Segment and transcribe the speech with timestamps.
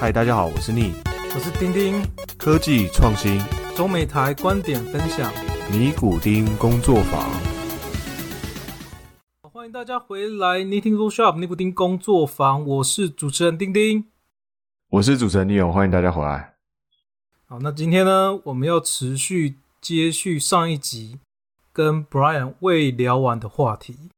[0.00, 0.92] 嗨，大家好，我是逆，
[1.34, 2.00] 我是丁丁，
[2.38, 3.36] 科技创新，
[3.74, 5.28] 中美台观点分享，
[5.72, 7.28] 尼古丁工作坊。
[9.52, 14.04] 欢迎大家回来，Knitting Shop 尼古丁工作坊，我是主持人丁丁，
[14.90, 16.54] 我是主持人 Neo，欢迎大家回来。
[17.46, 21.18] 好，那今天呢，我们要持续接续上一集
[21.72, 24.10] 跟 Brian 未聊完的话题。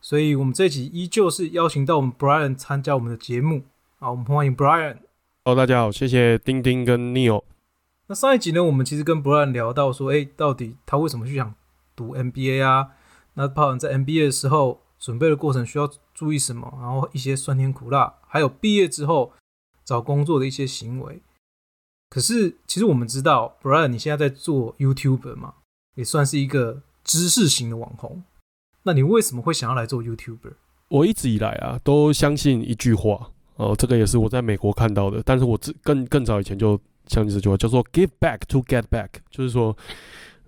[0.00, 3.64] 所以，我们这集依旧是邀请到我们 Brian 参加我们的节目。
[3.98, 4.96] 好，我们欢迎 Brian。
[5.42, 7.42] Hello，大家好，谢谢丁丁跟 Neil。
[8.08, 11.54] 那上一集呢，我们其实跟 Brian 聊到说，哎，到底他为什么去想
[11.96, 12.90] 读 MBA 啊？
[13.34, 16.70] 那包含在 MBA 的时候准备的过程需要注意什么？
[16.78, 19.32] 然后一些酸甜苦辣，还有毕业之后
[19.82, 21.22] 找工作的一些行为。
[22.10, 25.54] 可是，其实我们知道，Brian 你现在在做 YouTuber 嘛，
[25.94, 28.22] 也算是一个知识型的网红。
[28.82, 30.52] 那你为什么会想要来做 YouTuber？
[30.88, 35.22] 我一直以来啊，都相信一句话哦，这个也是我在美国看到的。
[35.24, 39.76] 但是我自更更早以前就相信这句话，叫做 “Give back to get back”，就是说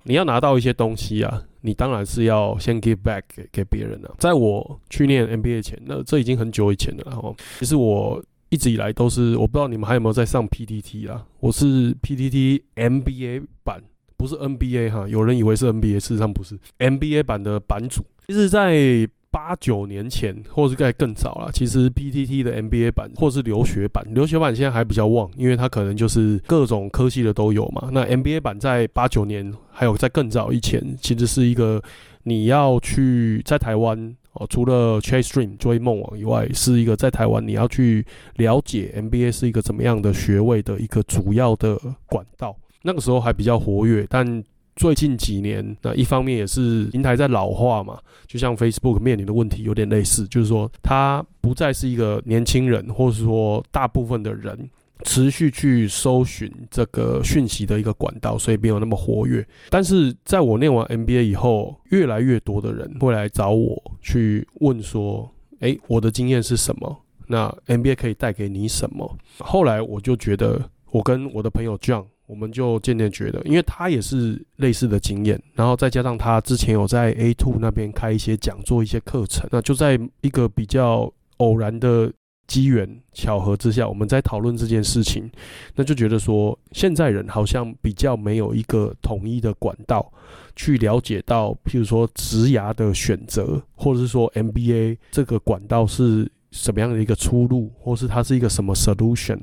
[0.05, 4.14] 你要拿到一些东西啊，你当然是要先 give back 给给别人了。
[4.19, 7.37] 在我去念 MBA 前，那这已经很久以前了哦。
[7.59, 11.27] 其实我一直以来都是，我不知道你们还有没有在上 PTT 啊？
[11.41, 13.83] 我是 PTT MBA 版，
[14.17, 15.06] 不是 NBA 哈。
[15.06, 18.05] 有人以为是 NBA，事实上不是 NBA 版的版主。
[18.27, 27.88] 其实，在八九年前，或是在更早了，其实 PTT 的 MBA 版或是留学版，留学版现在还比较旺，因为它可能就是各种科系的都有嘛。
[27.91, 31.83] 那 MBA 版在八九年，还有在更早以前，其实是一个
[32.25, 38.05] 你要去在台湾哦，除了 Chase Dream 追梦网以外，是一个在台湾你要去
[38.36, 42.55] 了解 MBA 是一个怎么样的学位的一个主要的管道。
[42.83, 44.44] 那个时候还比较活跃，但。
[44.75, 54.70] 最近几年，那一方面也是平台在老化嘛，就像 Facebook 面临的问题有点类似，就是说它不再是一个年轻人，或者说大部分的人
[55.05, 59.47] 持续去搜寻这个讯息的一个管道，所以没有那么活跃。
[59.69, 66.99] 但是在我念完 MBA 以后，越来越多的人会来找我去问说：“诶，我的经验是什么？
[67.27, 72.06] 那 MBA 可以带给你什么？”后来我就觉得，我跟我的朋友 John。
[72.32, 82.10] 我们就渐渐觉得，因为他也是类似的经验，然后再加上他之前有在 A two 那边开一些讲座、一些课程，那就在一个比较偶然的
[82.47, 85.31] 机缘巧合之下，我们在讨论这件事情，
[85.75, 90.10] 那就觉得说，现在人好像比较没有一个统一的管道
[90.56, 99.38] 去了解到，譬如说职涯的选择，或者是说 MBA 这个管道是什么样的一个出路，或是它是一个什么 solution。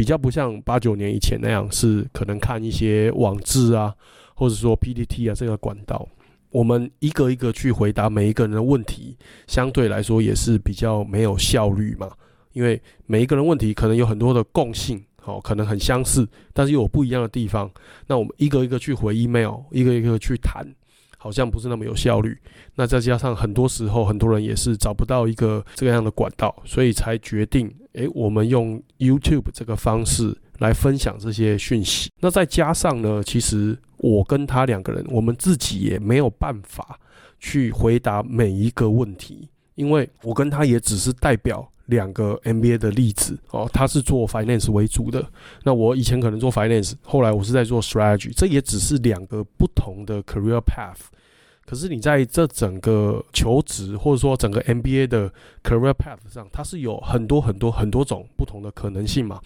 [0.00, 3.94] 比较不像八九年以前那样，是可能看一些网志啊，
[4.34, 6.08] 或者说 PPT 啊这个管道，
[6.48, 9.14] 我们一个一个去回答每一个人的问题，
[9.46, 12.10] 相对来说也是比较没有效率嘛。
[12.54, 17.70] 因为每一个人问题可能有很多的共性，好，可能很相似，但是又有不一样的地方。
[18.06, 20.66] 那我们一个一个去回 email，一个一个去谈。
[21.22, 22.34] 好像不是那么有效率，
[22.76, 32.10] 那再加上很多时候很多人也是找不到一个这样的管道，所以才决定，诶，我们用 YouTube 这个方式来分享这些讯息。
[32.20, 36.98] 那再加上呢，其实我跟他两个人，我们自己也没有办法
[37.38, 41.70] 去回答每一个问题，因为我跟他也只是代表。
[41.86, 45.28] 两个 MBA 的例子哦，他是做 finance 为主的，
[45.64, 51.00] 那我以前可能做 finance，后来我是在做 strategy，这也只是两个不同的 career path。
[51.70, 55.32] 可是你在这整个求职或者说整个 MBA 的
[55.62, 59.40] career path 上，它是有很多很多很多种不同的可能性嘛？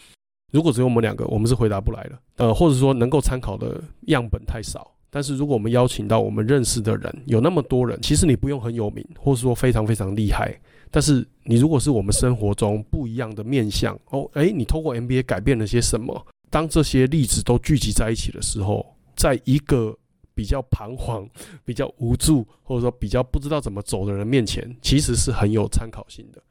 [0.51, 2.19] 如果只有我们两个，我们是回答不来的。
[2.37, 4.91] 呃，或者说能够参考的样本太少。
[5.11, 10.59] 但是如果我们邀请到我们认识的人，有那么多人，其实你不用很有名，或者说非常非常厉害。
[10.91, 16.27] 但是你如果是我们生活中不一样的面相哦，诶，你透过 MBA 改变了些什么？
[16.49, 19.95] 当这些例子都聚集在一起的时候，在一个
[20.34, 21.28] 比较彷徨、
[21.65, 26.43] 比较无助，或者说比较不知道怎么走的人面前，其实是很有参考性的。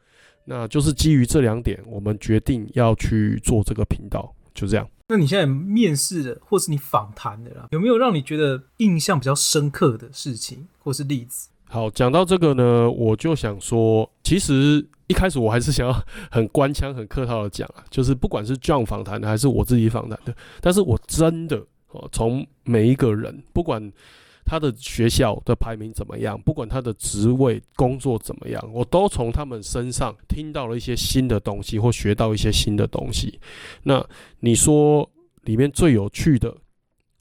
[0.45, 4.89] 那就是基于这两点，我们决定要去做这个频道，就这样。
[5.07, 11.49] 那你现在面试的，或是你访谈的啦，有没有让你觉得印象比较深刻的事情，或是例子？
[11.65, 23.91] 好，讲到这个呢，我就想说，其实一开始我还是想要很官腔、很客套的讲啊，就是不管是 John 访谈的，还是我自己访谈的，但是我真的哦，从每一个人，不管
[24.45, 33.39] 他的学校的排名怎么样，不管他的职位工作怎么样，我都从他们身上听到了一些新的东西，或学到一些新的东西。
[33.83, 34.05] 那
[34.39, 35.09] 你说
[35.43, 36.53] 里面最有趣的，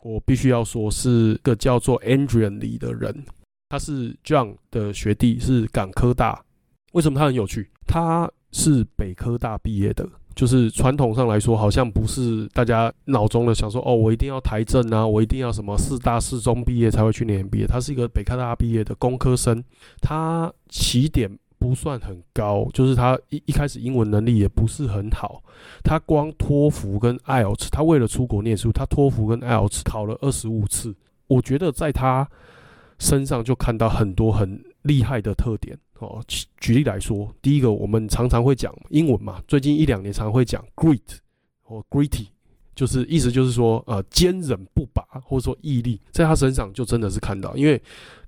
[0.03, 3.25] 我必须要说是个叫做 Andrew 里的人。
[3.69, 6.45] 他是 John 的学弟，是港科大。
[6.93, 7.71] 为什么他很有趣？
[7.87, 17.67] 他是北科大毕业的，就是传统上来说，好像不是大家脑中的想说哦，我一定要台政啊，我一定要什么四大四中毕业才会去念 MBA。
[17.67, 19.63] 他是一个北科大毕业的工科生，
[20.01, 25.43] 他起点不算很高，就是他一一开始英文能力也不是很好。
[25.85, 30.95] 他光托福跟 IELTS，他为了出国念书，他托福跟 IELTS 考了二十五次。
[31.29, 32.29] 我觉得在他
[32.99, 35.79] 身上就看到很多很厉害的特点。
[36.07, 41.01] 哦，举举例来说，第一个我们常常会讲英文嘛，最近一两年常会讲 grit
[41.63, 42.27] 或 gritty，
[42.75, 47.81] 就是意思就是说，呃，坚韧不拔，或者说毅力，在他身上就真的是看到，因为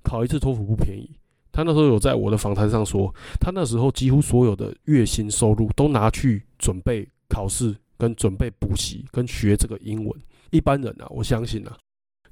[0.03, 1.09] 考一次托福不便宜。
[1.51, 10.21] 他那时候有在我的访谈上说，他那时候几乎所有的月薪收入都拿去准备考试、跟准备补习、跟学这个英文。
[10.51, 11.77] 一般人啊，我相信啊，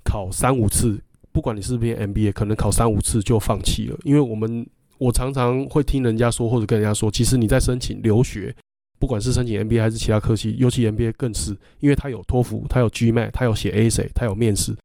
[0.03, 1.01] 考三五次，
[1.31, 4.65] 不管你是不是 MBA，可能考三五次就放弃了，因为我们。
[4.97, 8.55] 我常常会听人家说，或者跟人家说，其实你在申请留学，
[8.99, 14.75] 不管是申请 MBA 还是其他科系，尤其 MBA 更是，因为它有托福，它有 GMAT，它有写 AC，它有面试，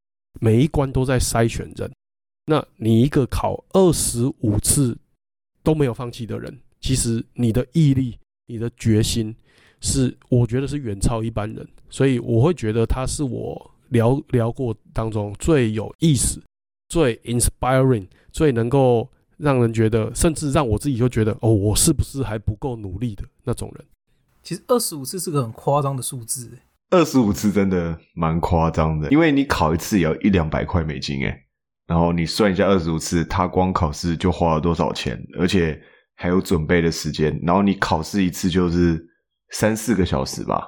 [0.40, 1.90] 每一关都在筛选人。
[2.46, 4.96] 那你一个考二十五次
[5.62, 9.34] 都没有放弃的人，其实你的毅力、你的决心，
[9.80, 11.64] 是我觉得是远超一般人。
[11.90, 16.42] 所以我会觉得他是我聊聊过当中最有意思、
[16.88, 19.08] 最 inspiring、最能够。
[19.38, 23.84] 让人觉得，甚至让我自己就觉得，哦，我是不是还不够努力的那种人？
[24.42, 26.58] 其实二十五次是个很夸张的数字，
[26.90, 31.44] 二十五次真的蛮夸张的，因为你考一次也要一两百块美金，哎，
[31.86, 35.80] 然后你算一下二十五次，他光考试就花了多少钱，而且
[36.14, 39.04] 还有准备的时间，然后你考试一次就是
[39.50, 40.66] 三四个小时吧？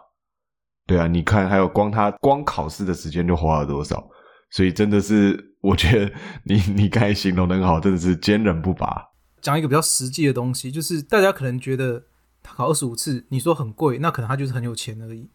[0.86, 4.08] 对啊，你看，还有光他光考试的时间就花了多少？
[4.50, 5.48] 所以真的是。
[5.62, 6.10] 我觉得
[6.44, 9.10] 你你刚才形容的很好，真的是坚韧不拔。
[9.42, 12.02] 讲一个比较实际的东西，就是大家可能觉得
[12.42, 15.28] 他考二十五次，你说很贵，那可能他就是很有钱而已。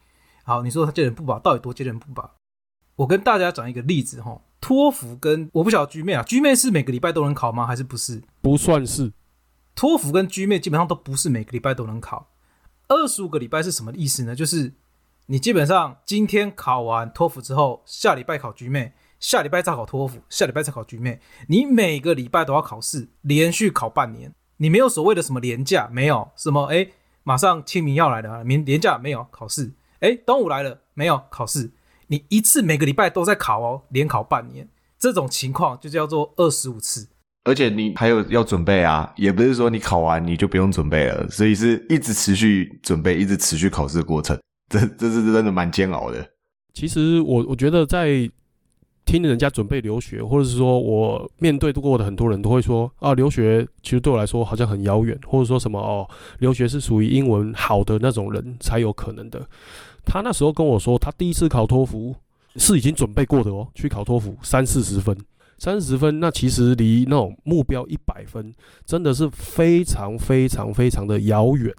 [0.43, 2.31] 好，你说他坚韧不拔，到底多坚韧不拔？
[2.95, 7.67] 我跟大家讲一个例子哈，托福跟我不晓得 G 妹啊，G 妹是每个礼拜都能考吗？
[7.67, 8.23] 还是不是？
[8.41, 9.13] 不算是。
[9.75, 12.31] 托福跟 G 妹基本上都不是每个礼拜都能考。
[12.87, 14.35] 二十五个礼拜是什么意思呢？
[14.35, 14.73] 就是
[15.27, 18.93] 你基本上今天考完托福之后，下礼拜考 G 妹。
[19.25, 21.17] 下礼拜再考托福，下礼拜再考 GMAT，
[21.47, 26.29] 你每个礼拜都要考试，连续考半年，你没有所谓的什么年假，没有。
[26.35, 26.89] 什么哎，
[27.23, 31.71] 马上清明要来了，明年假没有考试，哎，端午来了没有考试，
[32.05, 34.69] 你一次每个礼拜都在考哦，连考半年，
[34.99, 37.07] 这种情况就叫做二十五次，
[37.45, 44.39] 而且你还有要准备啊，也不是说你考完你就不用准备了，所以是一直持续准备，一直持续考试的过程，
[44.69, 46.29] 这这是真的蛮煎熬的。
[46.75, 48.29] 其实我我觉得在。
[49.05, 56.09] 听人家准备留学，或者是说我面对过的很多人都会说啊，留学其实对我来说好像很遥远，或者说什么哦，
[56.39, 59.47] 留学是属于英文好的那种人才有可能的。
[60.03, 62.15] 他那时候跟我说，他第一次考托福
[62.55, 65.15] 是已经准备过的哦，去考托福三四十分，
[65.57, 68.53] 三十分，那其实离那种目标一百分
[68.85, 71.73] 真的是非常非常非常的遥远。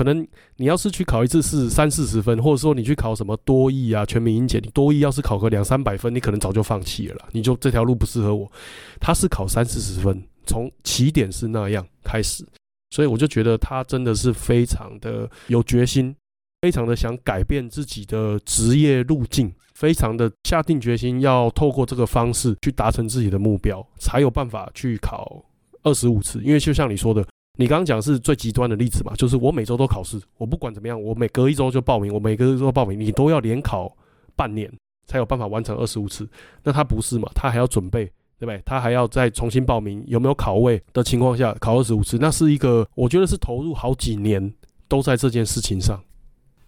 [0.00, 0.26] 可能
[0.56, 8.50] 你要是去考一次是三四十分，或者说你去考什么多艺啊、全民英检，你多艺要是考个两三百分，你可能早就放弃了，你就这条路不适合我。
[8.98, 12.46] 他是考三四十分，从起点是那样开始，
[12.92, 16.16] 所以我就觉得他真的是非常的有决心，
[16.62, 25.44] 非常的想改变自己的职业路径，非常的下定决心要透过这个方式去达成自己的目标，才有办法去考
[25.82, 26.42] 二十五次。
[26.42, 27.22] 因为就像你说的。
[27.60, 29.12] 你刚刚讲是最极端的例子嘛？
[29.16, 33.94] 就是我每周都考试，我不管怎么样，我每隔一周就报名，我每隔一周报名，你都要连考
[34.34, 34.72] 半年
[35.06, 36.26] 才有办法完成二十五次。
[36.62, 37.30] 那他不是嘛？
[37.34, 38.06] 他还要准备，
[38.38, 38.62] 对不对？
[38.64, 42.16] 他还要再重新报名，有没有考位的情况下考二十五次？
[42.18, 44.54] 那是一个，我觉得是投入好几年
[44.88, 46.02] 都在这件事情上。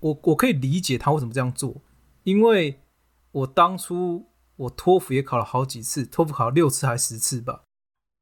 [0.00, 1.74] 我我可以理解他为什么这样做，
[2.24, 2.78] 因为
[3.30, 7.62] 我当初我托福也考了好几次，托福考了六次还是十次吧。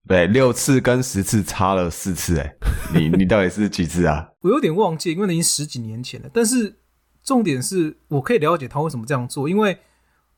[0.08, 2.56] 对，六次跟十次差了四次，哎，
[2.92, 4.32] 你 你到底是几次啊？
[4.40, 6.28] 我有点忘记，因为已经十几年前了。
[6.32, 6.80] 但是
[7.22, 9.78] 重点是我可以了解他为什么这样做，因为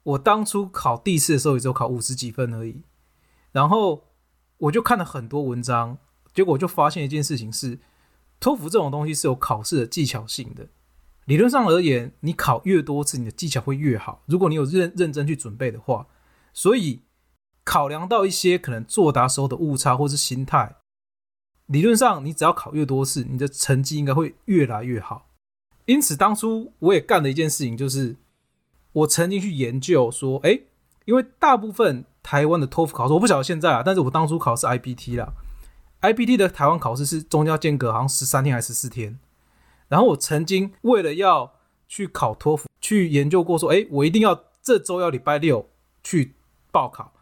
[0.02, 2.82] 我当初考第一次的时候也只有考五十几分而已。
[3.52, 4.04] 然后
[4.58, 5.96] 我就看了很多文章，
[6.34, 7.78] 结果我就发现一件事情是，
[8.40, 10.68] 托福这种东西是有考试的技巧性的。
[11.24, 14.22] 理论上而言，你考越多次，你的技巧会越好。
[14.26, 16.08] 如果你有认认真去准备的话，
[16.52, 17.04] 所以。
[17.64, 20.76] 考量到一些可能作答时候的误差或是心态，
[21.66, 25.28] 理论上你只要考越多次，你的成绩应该会越来越好。
[25.86, 28.16] 因此，当初我也干了一件事情，就是
[28.92, 30.60] 我曾经去研究说，哎，
[31.04, 35.32] 因为大部分台湾的托福考试，我不晓得现在啊，但是我当初考是 I B T 啦
[36.00, 39.18] ，I P T 的台湾考试是中间间隔好像十三天还是十四天，
[39.88, 41.52] 然后我曾经为了要
[41.88, 45.68] 去考托福，去研究过说，哎，我一定要这周要礼拜六
[46.04, 46.34] 去
[46.70, 47.12] 报考，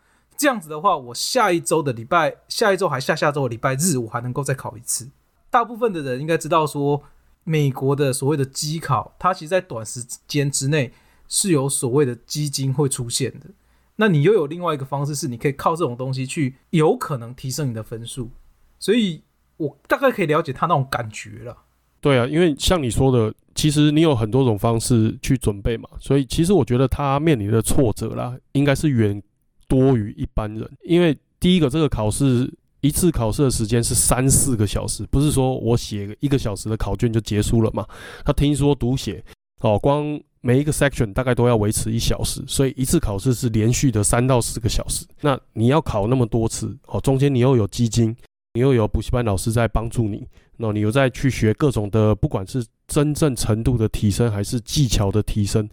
[0.41, 5.11] 这样子的话，我下一周的礼拜，下一周还下下周的礼拜日，我还能够再考一次。
[5.51, 7.03] 大部分的人应该知道说，
[7.45, 10.95] 美国的所谓的机考，它其实在短时间之内
[11.29, 13.49] 是有所谓的基金会出现的。
[13.97, 18.31] 那你又有另外一个方式，是你可以靠这种东西去有可能提升你的分数。
[18.79, 19.23] 所以
[19.59, 21.55] 我大概可以了解他那种感觉了。
[22.01, 29.23] 对啊，因为像你说的，其实你有很多种方式去准备嘛，所以其实我觉得他面临的挫折啦，应该是远
[29.71, 30.69] 多于一般人。
[30.83, 37.87] 因为第一个，这个考试一次考试的时间是三四个小时，不是说我写一个小时的考卷就结束了嘛。
[38.25, 39.25] 他听说读写
[39.61, 45.07] 哦，光每一个 section 大概都要维持一小时，所以一次考试是连续的三到四个小时。
[45.21, 48.15] 那你要考那么多次哦，中间你又有基金。
[48.53, 55.71] 你又有补习班老师在帮助你，那你又再去学各种的，不管是真正程度的提升，还是技巧的提升，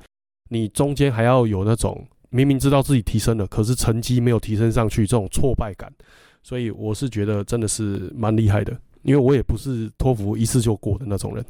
[0.52, 5.92] 你中间还要有那种明明知道自己提升了，可是成绩没有提升上去这种挫败感。
[6.44, 8.72] 所以我是觉得真的是蛮厉害的，
[9.04, 11.46] 因为我也不是托福一次就过的那种人。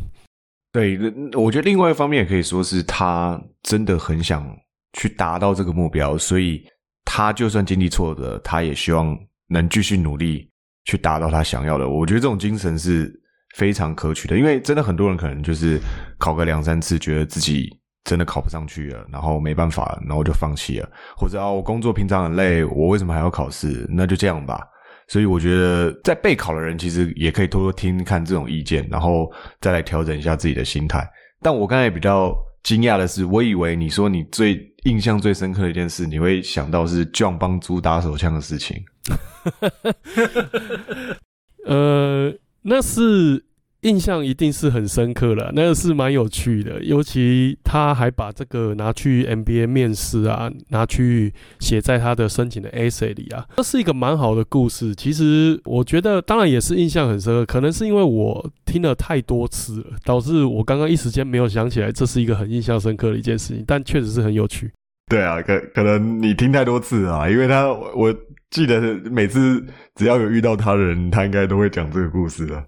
[0.72, 0.98] 对，
[1.34, 4.48] 我觉得另外一方面也可以说是他真的很想
[4.94, 6.64] 去达到这个目标，所以
[7.06, 9.18] 他就算经历挫折，他也希望
[9.48, 10.50] 能继续努力。
[10.90, 13.14] 去达到他想要的，我觉得这种精神是
[13.58, 14.38] 非常可取的。
[14.38, 15.78] 因为真的很多人可能就是
[16.18, 17.70] 考个两三次，觉得自己
[18.08, 23.86] 真的考不上去了，然后没办法，然后就放弃了，或者啊，我工作平常很累，我为什么还要考试？
[23.90, 24.66] 那就这样吧。
[25.10, 31.06] 所以我觉得在备考的人其实也可以多多听看这种意见，然后再来调整一下自己的心态。
[31.42, 32.34] 但我刚才比较
[32.64, 38.82] 惊讶的是，我以为你说你最印象最深刻的一件事，你会想到是 John 帮猪打手枪的事情。
[41.68, 43.44] 呃，那是
[43.82, 54.96] 印象一定是很深刻了，那个是蛮有趣的，尤其他还把这个拿去 MBA 面试啊，拿去写在他的申请的 essay 里啊，这是一个蛮好的故事。
[54.96, 64.72] 其实我觉得，当然也是印象很深刻，可能是因为我听了太多次了，导致我刚刚一时间没有想起来，这是一个很印象深刻的一件事情，但确实是很有趣。
[65.10, 68.14] 对啊，可可能你听太多次啊，因为他我。
[68.50, 68.80] 记得
[69.12, 69.62] 每次
[69.96, 72.64] 只要有遇到他的人，他应该都会讲这个故事的，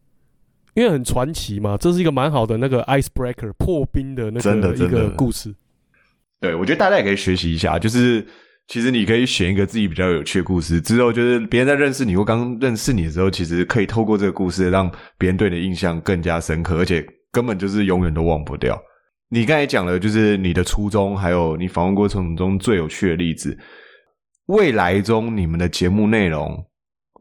[0.73, 1.77] 因为很传奇嘛。
[1.77, 5.53] 这是一个蛮好的那个 icebreaker 破冰的那个一个故事。
[6.39, 8.25] 对，我觉得大家也可以学习一下，就是
[8.67, 18.81] 其实你可以选一个自己比较有趣的故事，之后就是别人在认识你或刚认识你的时候，其实可以透过这个故事让别人对你的印象更加深刻，而且根本就是永远都忘不掉。
[19.29, 23.57] 你刚才讲的就是你的初衷，还有你访问过程中最有趣的例子。
[24.45, 26.65] 未来中你们的节目内容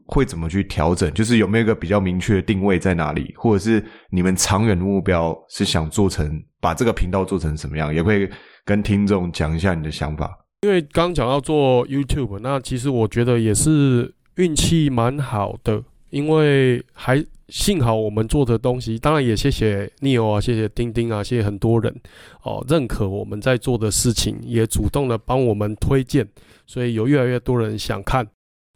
[0.09, 1.11] 会怎么去调整？
[1.13, 7.93] 就是有没有一个比较明确的定位在哪里，或者是你们长远的目标是想做成把这个频道做成什么样？
[7.93, 8.29] 也会
[8.65, 10.37] 跟听众讲一下你的想法。
[10.61, 21.95] 因为刚讲到做 YouTube，那其实我觉得也是运气蛮好的，因为还幸好我们做的东西，当然也谢谢 Neo 啊，谢谢钉钉啊，谢谢很多人
[22.43, 26.27] 哦认可我们在做的事情，也主动的帮我们推荐。
[26.67, 28.27] 所以有越来越多人想看，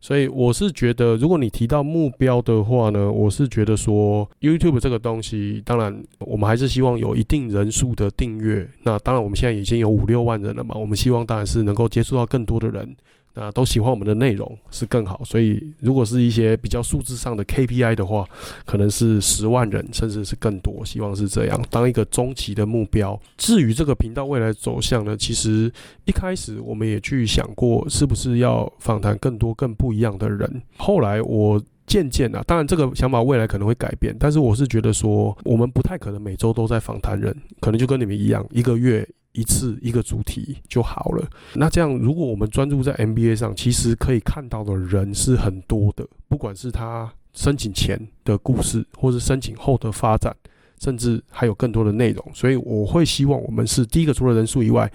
[0.03, 8.69] 所以我是觉得，如果你提到目标的话呢，我是觉得说 YouTube 这个东西，当然我们还是希望有一定人数的订阅。
[8.83, 12.93] 那当然我们现在已经有五六万人了嘛，我们希望当然是能够接触到更多的人。
[13.35, 18.27] 那都喜欢我们的内容是更好，所以如果是一些比较数字上的 KPI 的话，
[18.65, 23.19] 可能是十万人甚至是更多，希望是这样当一个中期的目标。
[23.35, 25.71] 至于这个频道未来走向呢，其实
[26.05, 30.61] 一开始我们也去想过是不是要访谈更多更不一样的人。
[30.77, 39.07] 后来我渐渐啊，当然这个想法未来可能会改变，但是我是觉得说我们不太可能每周都在访谈人，可能就跟你们一样，一个月。
[39.33, 41.27] 一次一个主题就好了。
[41.55, 50.35] 那这样，如果我们专注在 MBA 上，其实可以看到的人是很多的，不管是他申请前的故事，或是申请后的发展，
[50.79, 52.31] 甚至还有更多的内容。
[52.33, 54.91] 所以我会希望我们是第一个，除了人数以外，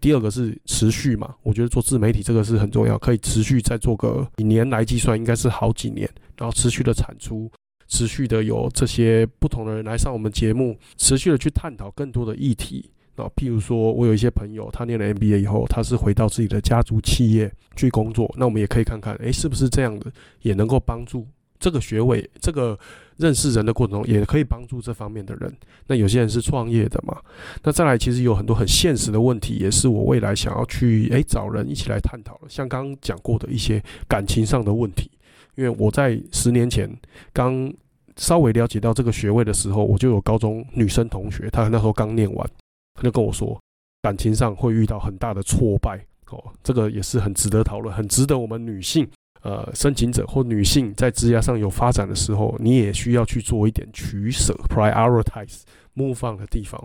[0.00, 1.34] 第二个是持续嘛。
[1.42, 6.08] 我觉得做自媒体这个是很重要，可以持续再做个以年来计算，应该是好几年，
[6.38, 7.50] 然后持续的产出，
[7.88, 12.90] 持续的有这些不同的人来上我们节目，持续的去探讨更多的议题。
[13.14, 18.32] 那，譬如说，我有一些朋友，他念了 MBA 以后，他是回到自己的家族企业去工作。
[18.38, 21.26] 那我们也可以看看，诶，是不是这样的，也能够帮助
[21.58, 22.78] 这个学位、这个
[23.18, 25.54] 认识人的过程中，也可以帮助这方面的人。
[25.86, 27.16] 那有些人是创业的嘛？
[27.62, 32.48] 那再来，其实有很多很现实的问题，也是我未来想要去诶找人一起来探讨的。
[32.48, 35.10] 像刚刚讲过的一些感情上的问题，
[35.54, 36.90] 因为我在十年前
[37.32, 37.72] 刚。
[38.18, 42.46] 稍微了解到这个学位的时候，我就有高中女生同学，她那时候刚念完，
[42.94, 43.60] 他就跟我说，
[44.02, 45.98] 感情上会遇到很大的挫败
[46.30, 49.08] 哦，这个也是很值得讨论，很值得我们女性
[49.42, 55.62] 呃申请者或女性在职业上有发展的时候，你也需要去做一点取舍，prioritize。
[55.94, 56.82] Move on 的地方，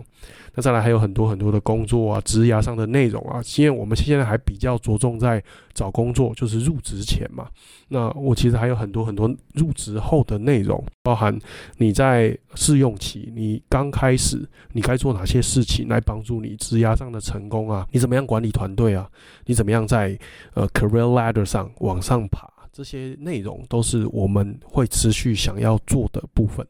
[0.54, 3.40] 那再来还有很多很多的工作啊，职涯上的内容啊。
[3.56, 7.48] 因为我们现在还比较着重在找工作，就是入职前嘛。
[7.88, 11.36] 那我其实还有很多很多入职后的内容，包含
[11.78, 17.86] 你在试用期，你刚开始你该做哪些事情来帮助你职涯上的成功啊？
[17.90, 19.08] 你怎么样管理团队啊？
[19.46, 20.18] 你怎么样在
[20.54, 22.48] 呃 career ladder 上往上爬？
[22.70, 26.64] 这些内容都是我们会持续想要做的部分。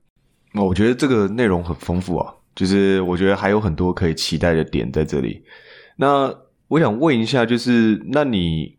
[0.59, 5.43] 哦我觉得这个内容很丰富啊，就是我觉得还有很多可以期待的点在这里。
[5.97, 6.35] 那
[6.67, 8.77] 我想问一下，就是那你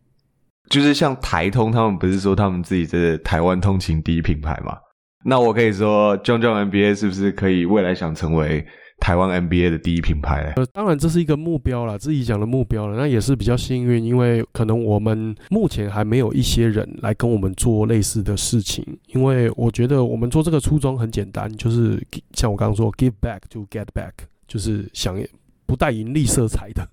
[0.68, 4.76] 就是像台通他们不是说他们自己是台湾通勤第一品牌嘛？
[5.24, 8.66] 那我可以说 jo jo nba 是不是可以未来想成为？
[9.00, 12.96] 台湾 NBA 的第一品牌，呃，当然这是一个目标了，自己讲的目标了。
[12.96, 18.86] 那也是比较幸运，因为可能我们目前还没有一些人来跟我们做类似的事情。
[19.06, 22.00] 因为我觉得我们做这个初衷很简单，就是
[22.34, 24.12] 像我刚刚说，give back to get back，
[24.46, 25.18] 就是想
[25.66, 26.86] 不带盈利色彩的。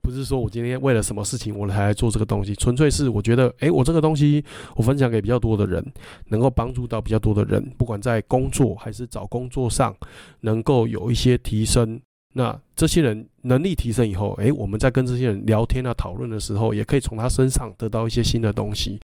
[0.00, 4.44] 不是说我今天为了什么事情我才来做这个东西，纯粹是我觉得，诶，我这个东西
[4.76, 5.84] 我分享给比较多的人，
[6.28, 9.94] 能够帮助到比较多的人，不管在工作还是找工作上，
[10.40, 12.00] 能够有一些提升。
[12.34, 19.00] 那这些人能力提升以后，诶，我们在跟这些人聊天啊、讨论的时候，也可以从他身上得到一些新的东西。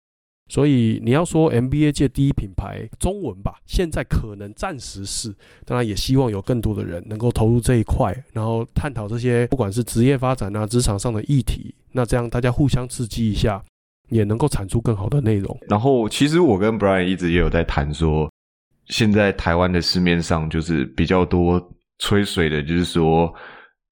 [0.50, 5.32] 所以你要说 NBA 界第一品牌中文吧，现在可能暂时是，
[5.64, 13.62] 当然也希望有更多的人能够投入这一块，然后探讨这些不管是职业发展啊、职场上的议题，那这样大家互相刺激一下，
[14.08, 15.56] 也能够产出更好的内容。
[15.68, 18.28] 然后其实我跟 Brian 一直也有在谈说，
[18.86, 21.64] 现在台湾的市面上就是比较多
[22.00, 23.32] 吹水的，就是说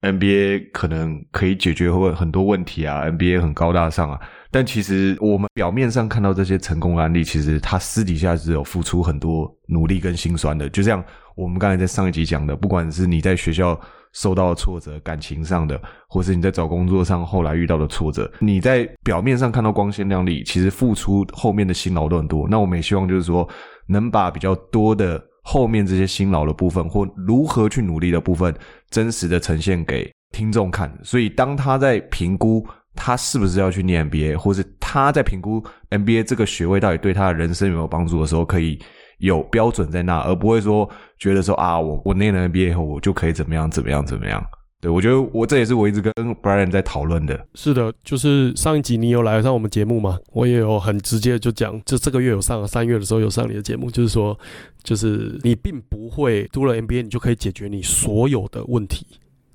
[0.00, 4.20] NBA 可能可以解决问很多问题啊，NBA 很高大上啊。
[4.50, 10.68] 但其实我们表面上看到这些成功案例，其实他私底下是有付出很多努力跟辛酸的。
[10.70, 11.04] 就像
[11.36, 13.78] 我们刚才在上一集讲的，不管是你在学校
[14.14, 22.48] 受到的挫折、感情上的，或是你在找工作上后来遇到的挫折，你在表面上看到光鲜亮丽，其实付出后面的辛劳都很多。
[22.48, 23.46] 那我们也希望就是说，
[23.86, 28.54] 能把比较多的后面这些辛劳的部分，或如何去努力的部分，
[28.88, 30.90] 真实的呈现给听众看。
[31.02, 32.66] 所以当他在评估。
[33.00, 38.76] 他是不是要去念 MBA，或是他在评估 MBA 这个学位到底对他的人生有没有帮助的时候，可以
[39.18, 44.44] 有标准在那，而不会说觉得说啊，我我念了 MBA 后，我就可以怎么样怎么样怎么样。
[44.80, 47.46] 对我觉得我这也是我一直跟 Brian 在讨论的。
[47.54, 50.16] 是的，就是上一集你有来上我们节目吗？
[50.32, 54.38] 我也有很直接就讲，就这个月有上，三月的时候有上你的节目，就是说，
[54.84, 59.04] 就是你并不会读了 MBA 你就可以解决你所有的问题，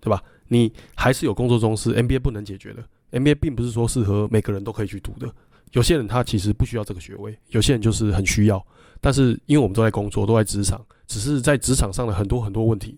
[0.02, 0.22] 对吧？
[0.50, 2.84] 你还是有工作中是 MBA 不能解决的。
[3.14, 5.34] MBA 并不是说适合每个人都可以去读的，
[5.72, 8.66] 有些人他其实不需要这个学位，有些人就是很需要。
[9.00, 12.98] 但是因为我们都在工作，都在职场，只是在职场上的很多很多问题，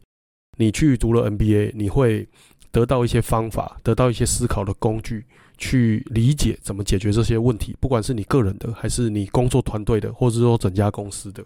[0.58, 2.28] 你去读了 MBA，你会
[2.72, 5.26] 得到一些方法，得到一些思考的工具，
[5.58, 11.44] 去理解怎么解决这些问题，不管是你个人的，还是你工作团队的，或者说整家公司的。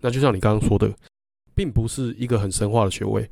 [0.00, 0.92] 那就像你刚刚说的，
[1.54, 3.28] 并不是一个很神话的学位，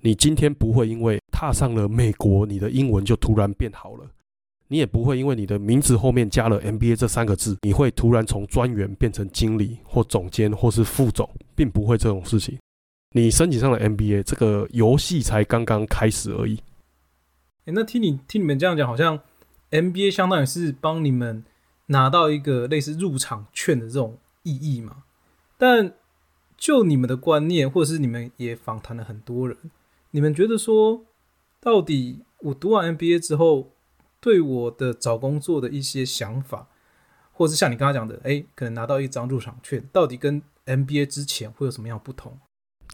[0.00, 4.06] 你今天不会因为踏上了美国，你的英文就突然变好了。
[4.72, 12.58] 你也不会因为你的名字后面加了 MBA 这三个字，你会突然从专员变成经理或总监或是副总，并不会这种事情。
[13.14, 16.58] 你申请上了 MBA，这个游戏才刚刚开始而已。
[17.66, 19.20] 哎，那听你听你们这样讲，好像
[19.70, 21.44] MBA 相当于是帮你们
[21.88, 25.02] 拿到一个类似入场券的这种意义嘛？
[25.58, 25.92] 但
[26.56, 29.54] 就你们的观念，或者是你们也访谈了很多人，
[30.12, 31.04] 你们觉得说，
[31.60, 33.68] 到底我读完 MBA 之后？
[34.22, 36.68] 对我的找工作的一些想法，
[37.32, 42.38] 或是像你刚刚讲的，哎，可能拿到一张入场券，到底跟 MBA 之前会有什么样不同？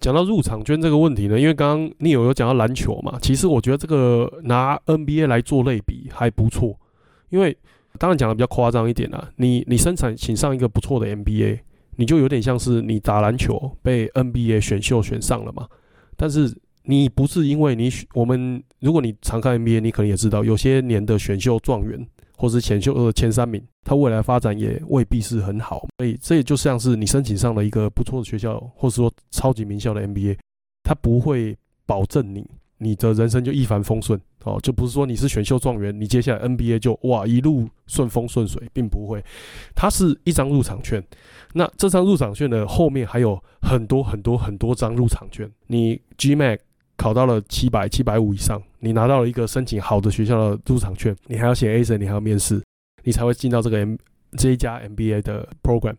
[0.01, 6.81] 讲到入场券这个问题呢，因为刚刚你有有讲到篮球嘛，其实我觉得这个拿 NBA 来做类比还不错，
[7.29, 7.55] 因为
[7.99, 11.61] 当然讲的比较夸张一点啊，你你生产请上一个不错的 NBA，
[11.97, 15.69] 你就有点像是你打篮球被 NBA 选秀选上了嘛，
[16.17, 16.57] 但是。
[16.90, 25.87] 你不是因为你选我们，如果你常看 NBA，你可能也知道，有些年的选秀状元或是选秀呃前三名，他未来发展也未必是很好。
[25.98, 30.38] 所以这也就像是你申请上了一个不错的学校，或者说超级名校的 NBA，
[30.83, 32.48] 他不会保证你
[32.79, 39.22] 你的人生就一帆风顺哦，就不是说你是选秀状元，你接下来 NBA 就哇一路顺风顺水，并不会。
[39.74, 41.05] 它是一张入场券，
[41.53, 45.46] 那这张入场券的后面还有很多很多很多张入场券。
[45.66, 46.61] 你 GMAT
[46.99, 52.61] 考到了七百七百五以上，你拿到了一个申请好的学校的入场券，你还要写 A 审，你还要面试，
[53.05, 53.97] 你才会进到这个 M
[54.37, 55.95] 这一家 MBA 的 program。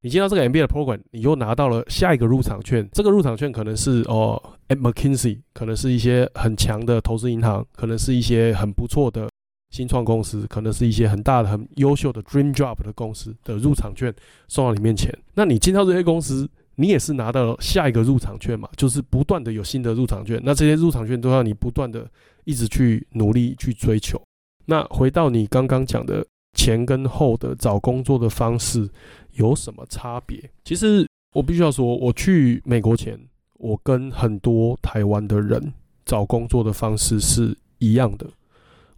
[0.00, 2.86] 你进到这个 MBA 的 program，你又拿到了下一个入场券。
[2.92, 9.30] 这个入场券可能是哦，at McKinsey，可能是一些很强的投资银行，可能是一些很不错的
[9.70, 14.14] 新创公司，可能是一些很大的、很优秀的 dream job 的公司的入场券
[14.46, 15.10] 送到你面前。
[15.32, 18.68] 那你进到这些公司，你也是拿到下一个入场券嘛？
[18.76, 20.40] 就是不断的有新的入场券。
[20.44, 22.10] 那这些入场券都要你不断的
[22.44, 24.20] 一直去努力去追求。
[24.66, 28.88] 那回到你刚刚讲的前跟后的找工作的方式。
[29.36, 30.48] 有什么差别？
[30.62, 33.18] 其实我必须要说，我去美国前，
[33.54, 35.72] 我跟很多台湾的人
[36.06, 38.30] 找工作的方式是一样的。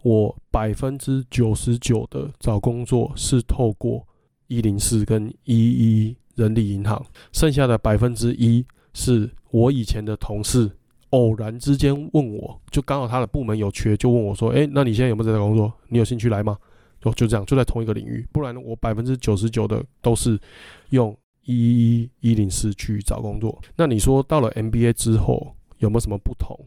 [0.03, 4.07] 我百分之九十九的找工作是透过
[4.45, 10.71] 一零四跟一一人力银行，剩下的百分之一是我以前的同事
[11.09, 15.73] 偶然之间问我，就刚好他的部门有缺，就问我说：“哎，那你现在有没有在找工作？
[15.89, 16.57] 你有兴趣来吗？”
[17.01, 20.39] 就就这样，就在同一个领域，不然我百分之九十九的都是
[20.89, 23.57] 用一一一零四去找工作。
[23.75, 26.59] 那你说到了 MBA 之后有没有什么不同？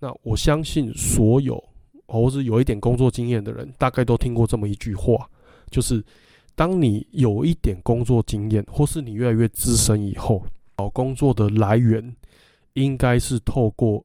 [0.00, 1.62] 那我相信所有
[2.06, 5.28] 或是有一点工作经验的人，大概都听过这么一句话，
[5.70, 6.04] 就是
[6.60, 10.44] 当你有一点工作经验，或是你越来越资深以后，
[10.76, 12.14] 找工作的来源
[12.74, 14.04] 应该是透过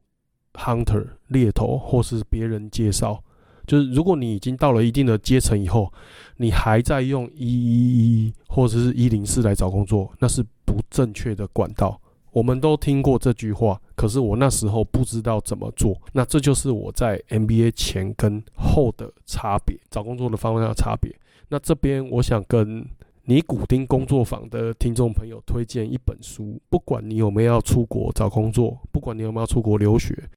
[0.54, 3.22] hunter 猎头或是别人介绍。
[3.68, 5.91] 就是如果你已经到了一定的阶层以后，
[6.38, 12.00] 你还在用一一一或者是一零四来找工作，那是不正确的管道。
[12.32, 15.94] 我们都听过这句话，可是我那时候不知道怎么做。
[16.13, 21.13] 那这就是我在 MBA 前跟后的差别，找工作的方向的差别。
[21.49, 22.88] 那这边我想跟
[23.25, 30.29] 尼古丁工作坊的听众朋友推荐一本书，不管你有没有要出国找工作，不管你有没有出国留学，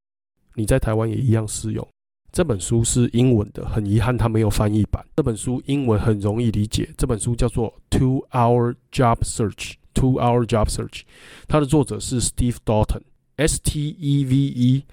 [0.55, 1.87] 你在台湾也一样适用。
[2.31, 5.05] 这本书是英文的，很遗憾它没有翻译版。
[5.17, 6.89] 这本书英文很容易理解。
[6.97, 11.03] 这本书叫做《Two Hour Job Search》，Two Hour Job Search。
[11.47, 14.85] 它的作者是 Steve Dalton，S T E V E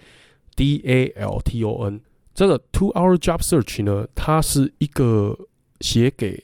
[0.55, 1.99] D A L T O N。
[2.33, 5.37] 这个《Two Hour Job Search》呢，它是一个
[5.85, 6.43] 写给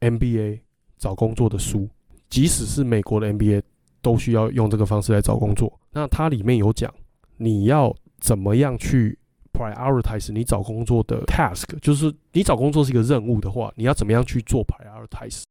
[0.00, 0.58] MBA
[0.98, 1.88] 找工作的书，
[2.28, 3.62] 即使是美国的 MBA
[4.00, 5.78] 都需要用这个方式来找工作。
[5.92, 6.92] 那它里面有讲
[7.36, 9.16] 你要怎么样去。
[9.54, 15.42] prioritize 你找工作的 task，就是你找工作是一个任务的话，你要怎么样去做 prioritize？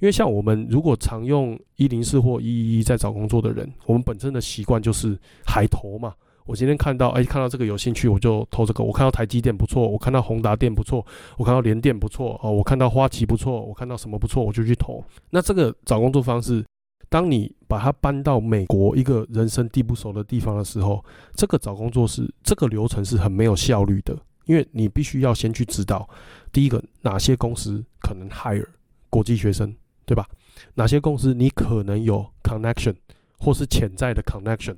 [0.00, 5.16] 因为像我们如果常用一零四或一一一在找工作的人，我们本身的习惯就是
[5.46, 6.12] 海投嘛。
[6.46, 8.84] 我今天看到，哎，看到这个有兴趣，我就投这个。
[8.84, 11.04] 我看到台积电不错，我看到宏达电不错，
[11.36, 15.02] 我看到联电不错，哦，我看到花旗不错，我看到什么不错，我就去投。
[15.30, 16.64] 那这个找工作方式。
[17.10, 21.04] 当你把它搬到美国一个人生地不熟的地方的时候，
[21.36, 26.08] 这个找工作是这个流程是很没有效率的，因为你必须要先去知道，
[26.50, 28.66] 第一个哪些公司可能 hire
[29.10, 29.72] 国际学生，
[30.04, 30.26] 对吧？
[30.74, 32.96] 哪些公司你可能有 connection
[33.38, 34.74] 或是潜在的 connection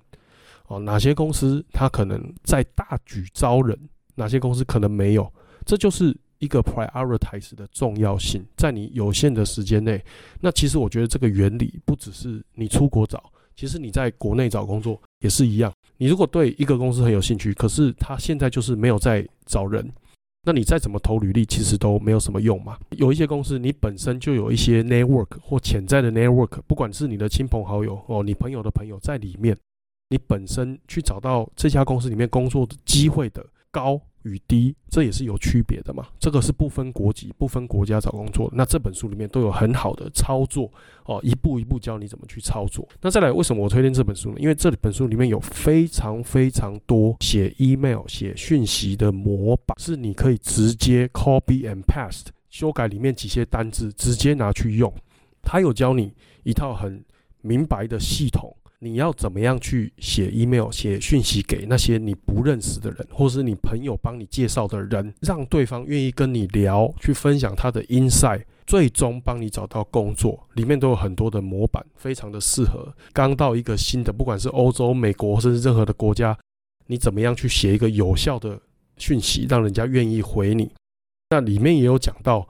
[0.68, 0.78] 哦？
[0.78, 3.78] 哪些公司它可能在大举招人？
[4.14, 5.32] 哪些公司可能没有？
[5.64, 6.16] 这就是。
[6.38, 10.04] 一个 prioritize 的重要性，在你有限的时间内，
[10.38, 15.72] 那其实我觉得这个原理不只是你出国找，其实你在国内找工作也是一样。
[15.96, 19.90] 你如果对一个公司很有兴趣，可是他现在就是没有在找人，
[20.44, 22.76] 那你再怎么投履历，其实都没有什么用嘛。
[22.90, 29.56] 有一些公司你本身就有一些 network 或潜在的 network，不管是你的亲朋好友哦，你朋友的朋友在里面，
[30.08, 34.00] 你本身去找到这家公司里面工作的机会的高。
[34.26, 36.04] 与低，这也是有区别的嘛。
[36.18, 38.50] 这个是不分国籍、不分国家找工作。
[38.52, 40.68] 那这本书里面都有很好的操作
[41.04, 42.84] 哦，一步一步教你怎么去操作。
[43.00, 44.36] 那再来，为什么我推荐这本书呢？
[44.40, 54.92] 因为这本书里面有非常非常多写 email、写讯息的模板，是你可以直接 copy and paste 修改里面几些单字，直接拿去用。
[55.40, 57.04] 他有教你一套很
[57.42, 58.52] 明白的系统。
[58.78, 70.46] 你要怎么样去写 email、写讯息给那些你不认识的人，或是你朋友帮你介绍的人，让对方愿意跟你聊，去分享他的 insight，最终帮你找到工作。
[70.54, 76.36] 里面都有很多的模板，非常的适合刚到一个新的，不管是欧洲、美国，甚至任何的国家，
[76.86, 78.60] 你怎么样去写一个有效的
[78.98, 80.70] 讯息，让人家愿意回你。
[81.30, 82.46] 那里面也有讲到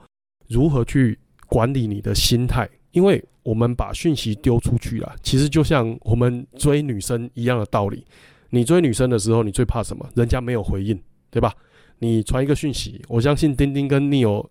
[0.49, 2.69] 如何去管理你的心态。
[2.91, 8.03] 因为 我们把讯息丢出去了，其实就像我们追女生一样的道理。
[8.49, 10.05] 你追女生的时候，你最怕什么？
[10.15, 11.53] 人家没有回应，对吧？
[11.99, 14.45] 你传一个讯息，我相信丁丁跟你有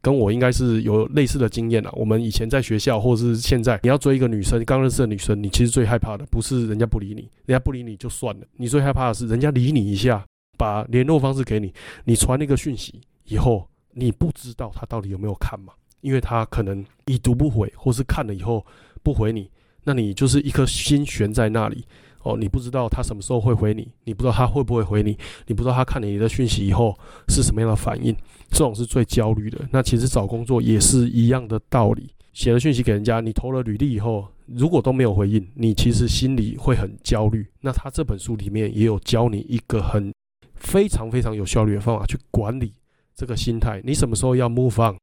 [0.00, 1.90] 跟我应该是有类似的经验啊。
[1.94, 10.24] 我们以前在学校，或者是现在，你要追一个女生，刚认识的女生，你其实最害怕的不是人家不理你，人家不理你就算了，你最害怕的是人家理你一下，
[10.56, 15.72] 把联络方式给你，你传那个讯息以后，你不知道他到底有没有看嘛？
[16.06, 18.64] 因为他可能已读不回，或是看了以后
[19.02, 19.50] 不回你，
[19.82, 21.84] 那你就是一颗心悬在那里。
[22.22, 26.96] 哦，你不知道他什么时候会回你，你不知道他会不会回你，你不知道他看了你的讯息以后
[27.28, 28.14] 是什么样的反应，
[28.50, 29.58] 这种是最焦虑的。
[29.72, 37.44] 那其实找工作也是一样的道理，写了讯息给人家，你投了履历以后，如果都没有回应，你其实心里会很焦虑。
[37.60, 40.12] 那他这本书里面也有教你一个很
[40.54, 42.72] 非常非常有效率的方法去管理
[43.14, 43.80] 这个心态。
[43.84, 44.96] 你什么时候要 move on，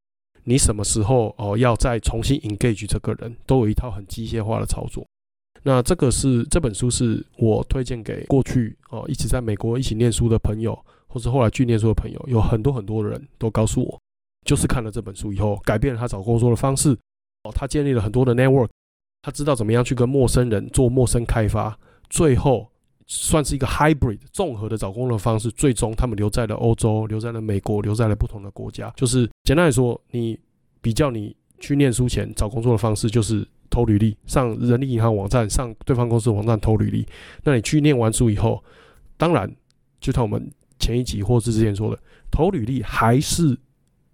[0.45, 5.05] 你什么时候哦要再重新 engage 这个人，都有一套很机械化的操作。
[5.63, 10.77] 那这个是这本书是我推荐给过去哦一直在美国一起念书的朋友，
[11.07, 13.99] 或者后来去念书的朋友，有很多很多人都告诉我，
[14.45, 16.89] 就是看了这本书以后，改变了他找工作的方式
[17.43, 18.67] 哦，他建立了很多的 network，
[19.21, 21.79] 他知道怎么样去跟陌生人做陌生开发，
[22.09, 22.69] 最后
[23.15, 28.91] 算是一个 hybrid 综合的找工作方式，最终他们留在了欧洲，留在了美国，留在了不同的国家。
[28.95, 30.39] 就是简单来说，你
[30.81, 33.47] 比较你去念书前找工作的方式，就是。
[33.69, 37.03] 投履历，上人力银行网站，上对方公司网站投履历。
[37.43, 38.63] 那你去念完书以后，
[39.17, 39.51] 当然，
[39.99, 40.47] 就像我们
[40.77, 41.99] 前一集或是之前说的，
[42.29, 43.57] 投履历还是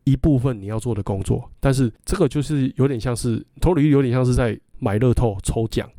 [0.06, 1.52] 一部分你要做的工作。
[1.60, 5.90] 但是这个就是有点像是投履历，有点像是在买乐透抽奖，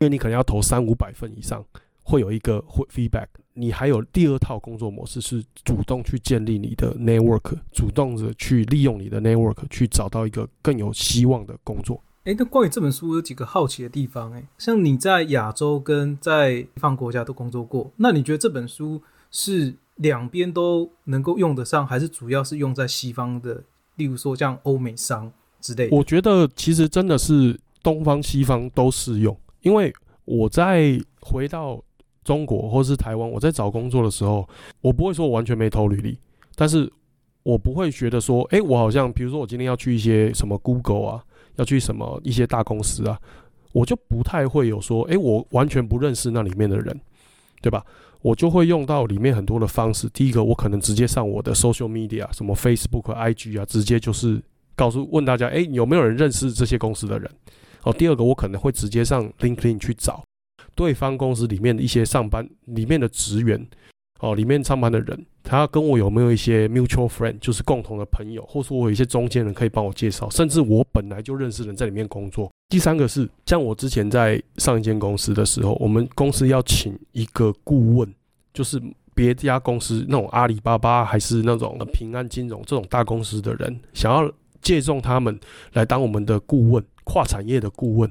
[0.00, 1.64] 因为你可能要投三五百份以上，
[2.08, 3.26] 会有一个 feedback。
[3.52, 12.02] 你还有第二套工作模式，是主动去建立你的 network，主动的去利用你的 network 去找到一个更有希望的工作。
[12.24, 14.32] 哎，那关于这本书有几个好奇的地方。
[14.32, 23.64] 哎，像你在亚洲跟在西方国家都工作过，那你觉得这本书是两边都能够用得上，还是主要是用在西方的？
[23.96, 25.96] 例如说像欧美商之类的。
[25.96, 29.92] 我觉得其实真的是东方西方都适用，因为
[30.24, 31.82] 我在回到
[32.28, 34.46] 中国或是台湾，我在找工作的时候，
[34.82, 36.18] 我不会说我完全没投履历，
[36.54, 36.92] 但是
[37.42, 41.24] 我不会觉得说，哎，我好像比如说我今天要去一些什么 Google 啊。
[41.58, 43.18] 要去什么一些大公司啊，
[43.72, 47.00] 我就不太会有说，诶，我完全不认识那里面的人，
[47.60, 47.84] 对吧？
[48.22, 50.08] 我就会用到里面很多的方式。
[50.10, 54.40] 第一个，我可能直接上我的 social media，什么 Facebook、IG 啊，直接就是
[54.76, 57.28] 告诉问大家，诶，有没有人认识这些公司的人？
[57.82, 60.22] 哦，第二个，我可能会直接上 LinkedIn 去找
[60.78, 63.66] 对方公司里面的一些上班里面的职员。
[64.20, 72.50] 哦，里面上班的人，他跟我有没有一些 mutual friend，就是共同的朋友，或者说我有一些中间人可以帮我介绍，甚至我本来就认识人在里面工作。
[72.68, 78.12] 第三个是，像我之前在上一间公司的时候，我们公司要请一个顾问，
[78.52, 78.82] 就是
[79.14, 84.28] 别家公司那种阿里巴巴还是那种平安金融这种大公司的人，想要
[84.60, 85.38] 借重他们
[85.74, 88.10] 来当我们的顾问，跨产业的顾问。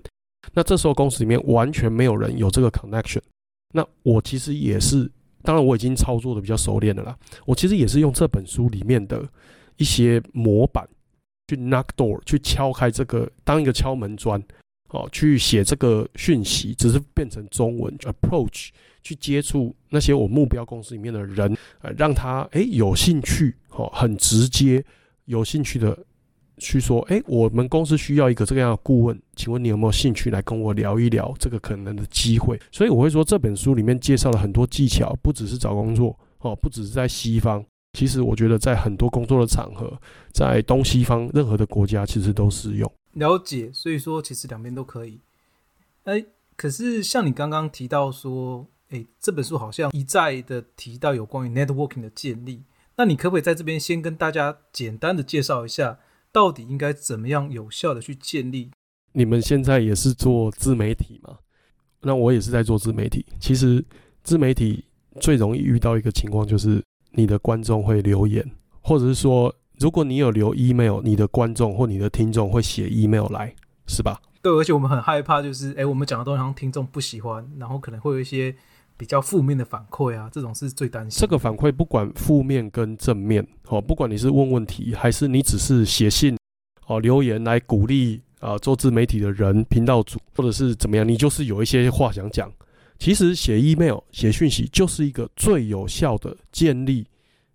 [0.53, 3.21] 那这时候公司里面完全没有人有这个 connection，
[3.73, 5.12] 那我其实也是。
[5.43, 7.17] 当然，我已经操作的比较熟练了啦。
[7.45, 9.25] 我其实也是用这本书里面的
[9.77, 10.86] 一些模板
[11.47, 14.43] 去 knock door，去敲开这个，当一个敲门砖，
[14.89, 18.69] 哦，去写这个讯息，只是变成中文 approach，
[19.03, 24.83] 去接触那些我目标公司里面的人，呃，让他诶有兴趣，哦，很直接
[25.25, 25.97] 有兴趣的。
[26.57, 32.59] 去说，哎，我们公司需要一个这个样的顾问，请问你有没有兴趣来跟我聊一聊这个可能的机会？
[32.71, 39.99] 所以我会说，这本书里面介绍了很多技巧，不只是找工作哦，不只是在西方，其实我觉得在很多工作的场合，
[40.33, 42.91] 在东西方任何的国家，其实都适用。
[43.13, 45.19] 了解，所以说其实两边都可以。
[46.03, 52.63] 哎，可是像你刚刚提到说，哎，这本书好像一再的提到有关于 networking 的建立，
[52.95, 55.99] 那你可不可以在这边先跟大家简单的介绍一下？
[56.38, 58.69] 到底应该怎么样有效的去建立？
[59.13, 61.39] 你们现在也是做自媒体吗？
[62.02, 63.26] 那我也是在做自媒体。
[63.39, 63.84] 其实
[64.21, 64.86] 自媒体
[65.19, 66.80] 最容易遇到一个情况，就是
[67.13, 68.47] 你的观众会留言，
[68.82, 73.56] 或者是说，如果你有留 email，你的观众或你的听众会写 email 来，
[73.88, 74.21] 是吧？
[74.43, 78.56] 对，而且我们很害怕，就是哎，我们讲的东西让听众不喜欢，然后可能会有一些。
[78.97, 81.21] 比较负面的反馈啊，这种是最担心。
[81.21, 86.38] 这个反馈不管负面跟正面，哦，不管你是问问题，还是你只是写信，
[86.88, 92.51] 哦，留言来鼓励啊，做自媒体的人、频道主，或者是怎么样，你就是有一些话想讲。
[92.99, 97.05] 其实写 email、写讯息就是一个最有效的建立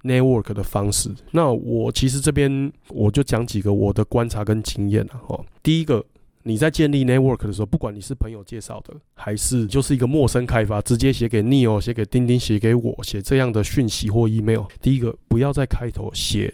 [0.02, 1.12] network 的方式。
[1.32, 5.20] 那我其实这边我就讲几个我的观察跟经验了。
[5.26, 6.04] 哦，第一个
[6.44, 16.52] 你在建立 network 的时候，不管你是朋友介绍的，还是就是一个陌生开发，直接写给 Neil、写给钉钉、写给我，写这样的讯息或 email，第一个不要在开头写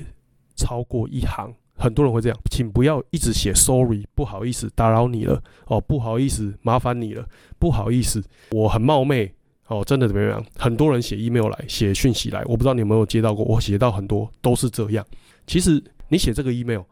[0.57, 1.55] 超过一行。
[1.81, 7.25] 很多人会这样，请不要一直写 sorry，不好意思打扰你了哦，不好意思麻烦你了，
[7.57, 8.21] 不好意思，
[8.51, 9.33] 我很冒昧
[9.69, 10.45] 哦，真的怎么样？
[10.57, 15.07] 很多人写 email 来，写讯息来，我不知道你有没有接到过，我写到很多都是这样。
[15.47, 16.83] 其实你写这个 email，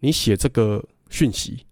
[0.00, 1.64] 你写这个讯息，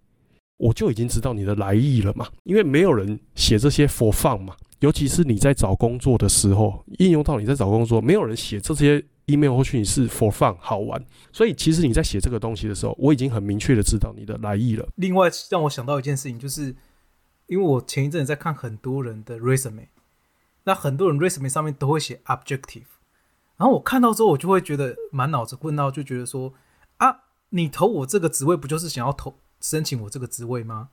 [0.61, 9.05] 我就已经知道你的来意了嘛，因为没有人写这些 for fun 嘛，尤其是你在找工作的时候，应用到你在找工作，没有人写这些。
[9.27, 11.01] email 或许你是 for fun 好玩，
[11.33, 14.85] 所以其实你在写这个东西的时候，我已经很明确的知道你的来意了。
[14.97, 16.75] 另外让我想到一件事情，就是
[17.47, 19.87] 因为我前一阵在看很多人的 resume，
[20.65, 22.91] 那很多人 resume 上面都会写 objective，
[23.57, 26.53] 然后我看到之后，我就会觉得满脑子问号，就觉得说
[26.97, 27.19] 啊，
[27.51, 30.89] 你投我这个职位，不就是想要投申请我这个职位吗？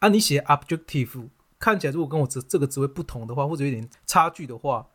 [0.00, 1.28] 啊，你写 objective
[1.58, 4.86] 看起来如果跟我这这个职位不同的话，或者有点差距的话，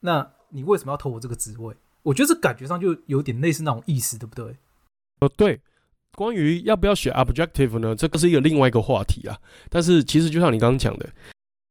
[0.00, 1.74] 那你为什么要投我这个职位？
[2.02, 4.56] 我觉得这感觉上就有点类似那种意思，对不对？
[5.20, 5.60] 呃，对。
[6.16, 7.94] 关于要不要写 objective 呢？
[7.94, 9.38] 这个是一个另外一个话题啊。
[9.68, 11.08] 但是其实就像你刚刚讲的，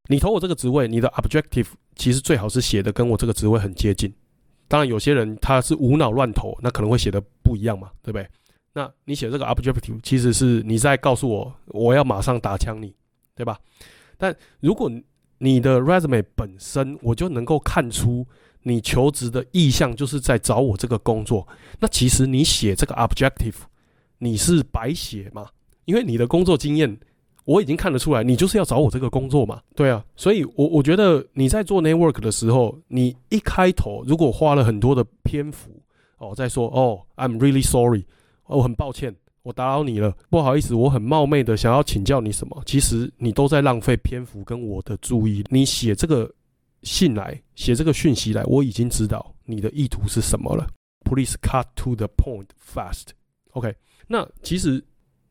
[0.10, 4.14] 你投我这个职位，你的 objective 其实最好是写的跟我这个职位很接近。
[4.70, 8.30] 当然，有些人他是无脑乱投，那可能会写的不一样嘛，对不对？
[8.78, 12.94] 那你写这个 objective，其实是你在告诉我，我要马上打枪你，
[13.36, 13.58] 对吧？
[14.20, 14.88] 但如果
[15.40, 18.24] 你的 resume 本身，我就能够看出。
[18.64, 21.48] 你求职的意向就是在找我这个工作，
[21.80, 23.56] 那其实你写这个 objective，
[24.18, 25.48] 你是白写嘛？
[25.86, 26.98] 因为你的工作经验
[27.46, 29.62] 我已经看得出来，你就是要找我这个工作嘛。
[29.74, 35.82] 对啊，所以我我觉得你在做 network 的时候，你一开头如果花了很多的篇幅
[36.18, 38.04] 哦，在说哦，I'm really sorry，
[38.48, 45.44] 我很抱歉，我打扰你了，不好意思，我很冒昧的想要请教你什么，其实你都在浪费篇幅跟我的注意。
[45.50, 46.32] 你写这个。
[46.84, 50.66] 信来写这个讯息来，我已经知道你的意图是什么了。
[51.04, 53.08] Please cut to the point fast.
[53.54, 53.76] OK，
[54.08, 54.82] 那其实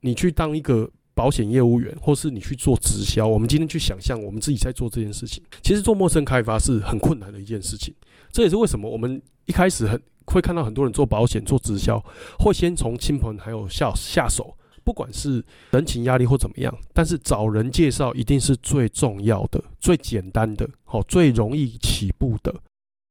[0.01, 7.95] 你去当一个保险业务员，或是你去做直销，我们今天去想象我们自己在做这件事情，其实做陌生开发是很困难的一件事情。
[8.33, 12.03] 这也是为什么我们一开始很会看到很多人做保险、做直销，
[12.39, 14.55] 会先从亲朋还有下下手。
[14.85, 22.55] 不管是人情压力或怎么样，但是找人介绍一定是最重要的、最简单的、好最容易起步的。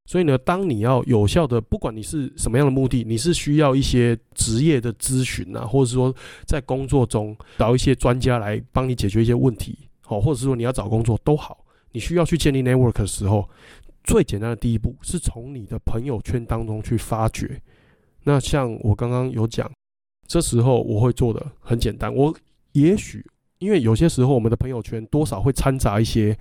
[0.05, 13.49] 所以呢，当你要有效的，不管你是什么样的目的，你是需要一些职业的咨询啊，或者是说在工作中找一些专家来帮你解决一些问题，好，或者是说你要找工作都好，你需要去建立 network 的时候，
[14.05, 17.61] 最简单的第一步是从你的朋友圈当中去发掘。
[18.23, 19.69] 那像我刚刚有讲。
[20.27, 22.35] 这时候我会做的很简单，我
[22.71, 23.23] 也许
[23.59, 26.35] 因为有些时候我们的朋友圈多少会掺杂一些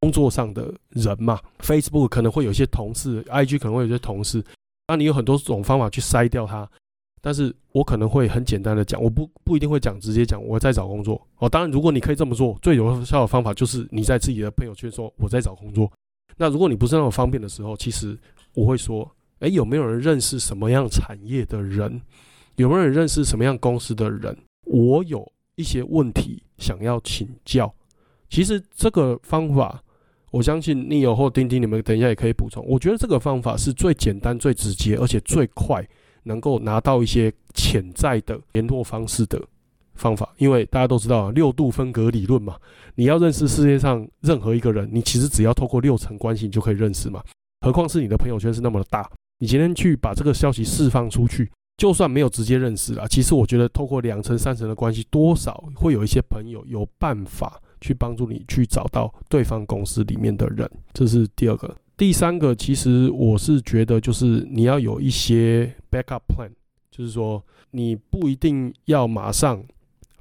[0.00, 4.44] 工作上的人嘛，Facebook 可能会有些同事，IG 可能会有些同事，
[4.88, 6.70] 那你有很多种方法去筛掉它，
[7.22, 11.48] 但是我可能会很简单的讲，我不不一定会讲直接讲我在找工作哦。
[11.48, 15.90] 当然，如果你可以这么做，最有效的方法就是你在自己的朋友圈说我在找工作。
[16.40, 18.18] 那如果你不是那么方便的时候，其实
[18.54, 19.06] 我会说，
[19.40, 22.00] 哎，有没有人认识什么样产业的人？
[22.56, 24.34] 有没有人认识什么样公司的人？
[24.64, 27.70] 我有一些问题想要请教。
[28.30, 29.82] 其实这个方法，
[30.30, 32.64] 我相信你有或钉钉，你们等一下也可以补充。
[32.66, 35.86] 我觉得这个方法是最简单、最直接，而且最快
[36.22, 39.38] 能够拿到一些潜在的联络方式的
[40.00, 40.34] 方法。
[40.38, 42.56] 因为大家都知道六度分隔理论嘛，
[42.94, 47.22] 你要认识世界上任何一个人，你其实只要透过六层关系你就可以认识嘛。
[47.60, 49.08] 何况是你的朋友圈是那么的大，
[49.38, 51.50] 你今天去把这个消息释放出去。
[51.76, 60.70] 就算没有直接认识啊，其实我觉得透过两层、三层的关系，多少会有一些朋友有办法去帮助你去找到对方公司里面的人。
[60.92, 66.50] 这是第二个，第三个，其实我是觉得就是你要有一些 backup plan，
[66.90, 69.64] 就是说你不一定要马上，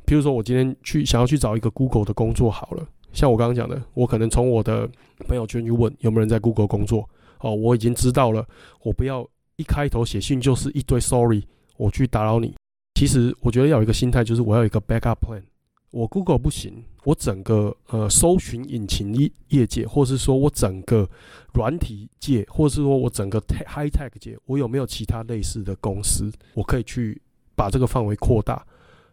[0.09, 4.89] 比如说我今天去想要去找一个 Google 的工作，好了，像我刚刚讲的，我可能从我的
[5.27, 7.07] 朋友圈去问有没有人在 Google 工作，
[7.41, 8.43] 哦，我已经知道了，
[8.81, 9.29] 我不要。
[9.57, 11.43] 一开头写信就是一堆 sorry，
[11.75, 12.55] 我去打扰你。
[12.95, 15.43] 其实我觉得要有一个心态，就是我要有一个 backup plan。
[15.91, 21.05] 我 Google 不行，我整个呃搜寻引擎业业界，或是说我整个
[21.53, 23.37] 软体界，或是说我整个
[23.67, 27.21] high tech 界，我有没有其他类似的公司，我可以去
[27.53, 28.65] 把这个范围扩大，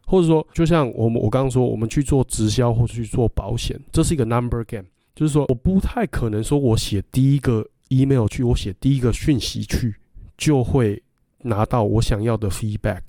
[0.07, 9.95] 或者说就像我们我刚刚说，我们去做直销或者去做保险，这是一个 number game，就是说我不太可能说我写第一个 email 去，我写第一个讯息去。
[10.39, 11.03] 就会
[11.45, 13.01] 拿到我想要的 feedback，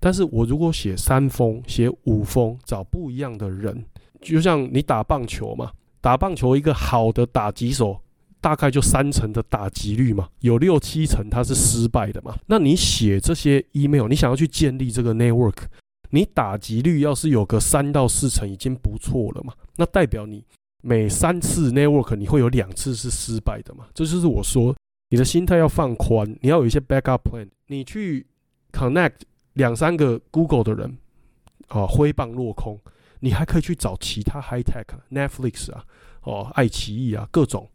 [0.00, 3.84] 但是我如果写三封、写五封，找不一样的人，
[4.20, 8.00] 就像你打棒球嘛，打棒球一个好的打击手，
[8.40, 12.36] 大概就三成的打击率嘛，有六七成他是失败的嘛。
[12.46, 15.54] 那你写这些 email，你想要去建立这个 network，
[16.14, 20.44] 你打击率要是有个三到四成已经不错了嘛，那代表你
[20.80, 24.74] 每三次 network 你会有两次是失败的嘛，这就是我说。
[25.08, 27.46] 你的心态要放宽，你要有一些 backup plan。
[27.66, 28.26] 你去
[28.72, 29.16] connect
[29.52, 30.96] 两三个 Google 的人，
[31.68, 32.80] 哦，挥棒落空，
[33.20, 35.84] 你还可以去找其他 high tech Netflix 啊，
[36.22, 37.68] 哦，爱奇艺啊，各种，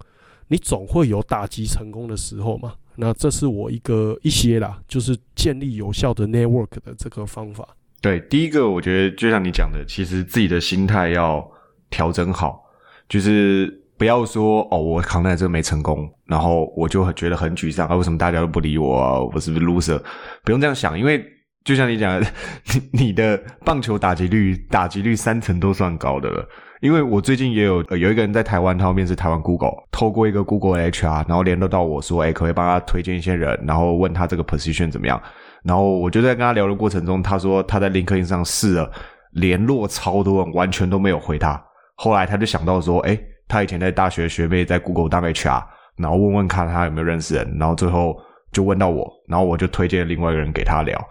[0.47, 2.73] 你总会有打击成功的时候嘛。
[2.95, 7.77] 那这是我一个一些啦，就是建立有效的 network 的这个方法。
[8.01, 11.45] 对，第一个我觉得就像你讲的，其实自己的心态要
[11.89, 12.61] 调整好，
[13.09, 13.83] 就是。
[13.97, 17.95] 不要说哦，我扛耐这个没成功，然后我就很觉得很沮丧啊！
[17.95, 19.19] 为什么大家都不理我啊？
[19.19, 19.99] 我是不是 loser？
[20.43, 21.25] 不用这样想，因为
[21.65, 22.21] 就像你讲，
[22.91, 26.47] 你你的棒球打击率打击率三成都算高的了。
[26.79, 33.59] 因为我最近也有有一个人在台湾，他要面试台湾 Google，透过一个 Google HR，然后联络到我说，哎，可不可以帮他推荐一些人？
[33.65, 35.19] 然后问他这个 position 怎么样？
[35.63, 38.91] 然后我就在跟他聊的过程中，他说他在 LinkedIn 上试了
[39.31, 41.61] 联络超多人，完全都没有回他。
[41.95, 43.19] 后来他就想到说，哎。
[43.49, 45.63] 他以前在大学学妹在 Google 当 HR，
[45.95, 48.13] 然后问问看他有没有认识人，然后最后
[48.51, 51.01] 就问到我，然后我就推荐另外一个人给他聊。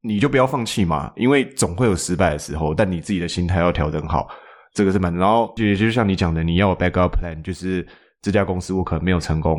[0.00, 4.28] 你就不要放弃嘛，因为总会有失败的时候，但你自己的心态要调整好，
[4.72, 5.12] 这个是蛮。
[5.16, 7.84] 然后也就像你讲的，你要有 backup plan，就是
[8.22, 9.58] 这家公司我可能没有成功，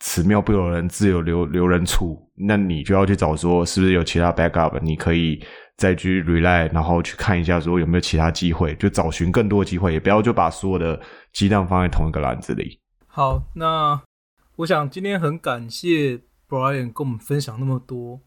[0.00, 5.42] 此妙不有人，自有留留人处，那你就要去找说是不是有其他 backup，你可以。
[5.78, 11.00] 再去 rely，然后去看一下说有没有其他机会，就找寻更多机会，也不要就把所有的
[11.32, 12.80] 鸡蛋放在同一个篮子里。
[13.06, 14.02] 好，那
[14.56, 18.20] 我想今天很感谢 Brian 跟我们分享那么多，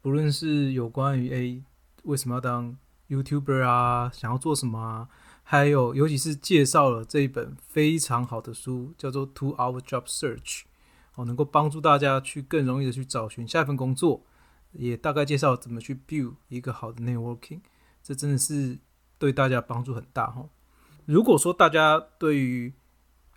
[0.00, 1.64] 不论是有关于 A
[2.04, 2.76] 为什么要当
[3.08, 5.08] YouTuber 啊，想要做什么啊，
[5.42, 10.62] 还有尤其是介绍了这一本非常好的书，叫做 Two Hour Job Search，
[11.14, 14.24] 哦，能够帮助大家去更容易的去找寻下一份工作。
[14.76, 17.60] 也大概介绍怎么去 build 一个好的 networking，
[18.02, 18.76] 这真的是
[19.18, 20.44] 对大家帮助很大哈。
[21.06, 22.72] 如果说大家对于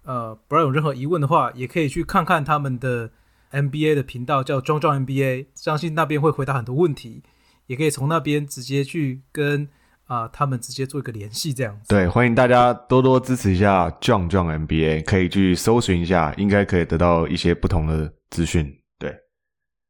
[0.02, 3.12] 呃不要有任何疑问的话，也可以去看看他们的
[3.52, 7.22] MBA 的频道，叫庄庄 MBA，相信那边会回答很多问题，
[7.68, 9.70] 也可以从那边直接去跟
[10.08, 11.88] 啊他们直接做一个联系，这样子。
[11.88, 18.68] 对，欢迎大家多多支持一下壮壮 MBA，可以去搜寻一下，应该可以得到一些不同的资讯。
[18.98, 19.16] 对，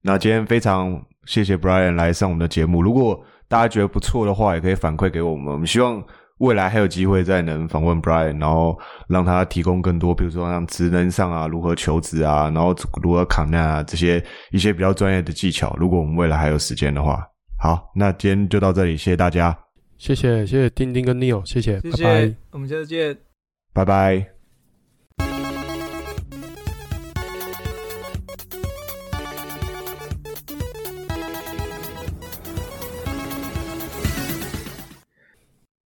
[0.01, 1.01] 那今天非常。
[1.27, 2.81] 谢谢 Brian 来上我们的节目。
[2.81, 5.51] 如果大家觉得不错的话，也可以反馈给我们。
[5.51, 6.01] 我们希望
[6.37, 15.75] 未来还有机会再能访问 Brian，然后让他提供更多，比如说像职能上啊，如何求职啊，然后如何扛难啊，这些一些比较专业的技巧。
[15.77, 17.21] 如果我们未来还有时间的话，
[17.59, 19.53] 好，那今天就到这里，谢谢大家，
[19.97, 23.17] 谢谢谢谢丁丁跟 Neil，谢谢，谢谢，我们下次见，
[23.73, 24.36] 拜拜。